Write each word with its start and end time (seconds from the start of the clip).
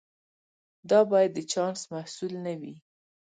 دا 0.89 0.99
باید 1.11 1.31
د 1.35 1.39
چانس 1.51 1.81
محصول 1.93 2.33
نه 2.45 2.53
وي. 2.59 2.75